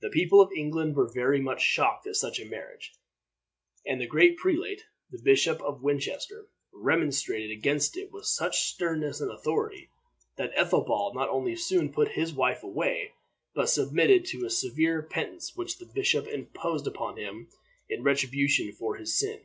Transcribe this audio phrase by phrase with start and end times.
[0.00, 2.94] The people of England were very much shocked at such a marriage,
[3.86, 9.30] and a great prelate, the Bishop of Winchester, remonstrated against it with such sternness and
[9.30, 9.88] authority,
[10.34, 13.12] that Ethelbald not only soon put his wife away,
[13.54, 17.48] but submitted to a severe penance which the bishop imposed upon him
[17.88, 19.40] in retribution for his sin.